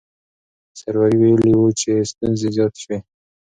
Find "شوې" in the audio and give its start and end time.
2.83-2.97